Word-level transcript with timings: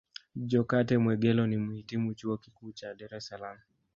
Jokate 0.35 0.97
Mwegelo 0.97 1.47
ni 1.47 1.57
Mhitimu 1.57 2.13
Chuo 2.13 2.37
Kikuu 2.37 2.71
cha 2.71 2.93
Dar 2.95 3.15
Es 3.15 3.27
Salaam 3.27 3.57